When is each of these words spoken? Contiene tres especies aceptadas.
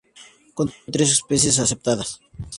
Contiene 0.55 0.85
tres 0.93 1.11
especies 1.11 1.59
aceptadas. 1.59 2.21